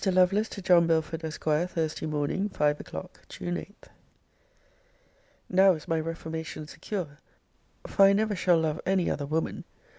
[0.03, 1.43] LOVELACE, TO JOHN BELFORD, ESQ.
[1.43, 3.85] THURSDAY MORNING, FIVE O'CLOCK, (JUNE 8.)
[5.47, 7.19] Now is my reformation secure;
[7.85, 9.63] for I never shall love any other woman!